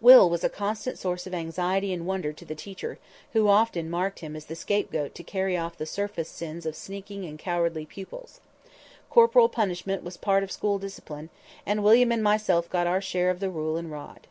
[0.00, 2.98] Will was a constant source of anxiety and wonder to the teacher,
[3.32, 7.24] who often marked him as the scapegoat to carry off the surface sins of sneaking
[7.24, 8.40] and cowardly pupils.
[9.08, 11.30] Corporal punishment was part of school discipline,
[11.64, 14.26] and William and myself got our share of the rule and rod.